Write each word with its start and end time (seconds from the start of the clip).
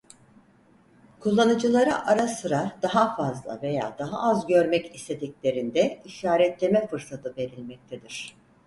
Kullanıcılara 1.19 2.07
ara 2.07 2.27
sıra 2.27 2.77
daha 2.81 3.15
fazla 3.15 3.61
veya 3.61 3.95
daha 3.99 4.21
az 4.29 4.47
görmek 4.47 4.95
istediklerinde 4.95 5.99
işaretleme 6.05 6.87
fırsatı 6.87 7.35
verilmektedir. 7.37 8.35